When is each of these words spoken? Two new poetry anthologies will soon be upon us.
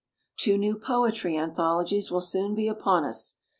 Two 0.35 0.57
new 0.57 0.79
poetry 0.79 1.37
anthologies 1.37 2.09
will 2.09 2.21
soon 2.21 2.55
be 2.55 2.67
upon 2.67 3.05
us. 3.05 3.35